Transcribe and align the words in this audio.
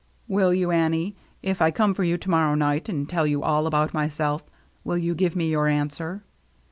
Will 0.27 0.51
you, 0.51 0.71
Annie? 0.71 1.15
If 1.43 1.61
I 1.61 1.69
come 1.69 1.93
for 1.93 2.03
you 2.03 2.17
to 2.17 2.29
morrow 2.31 2.55
night 2.55 2.89
and 2.89 3.07
tell 3.07 3.27
you 3.27 3.43
all 3.43 3.67
about 3.67 3.93
myself, 3.93 4.49
will 4.83 4.97
you 4.97 5.13
give 5.13 5.35
me 5.35 5.51
your 5.51 5.67
answer 5.67 6.23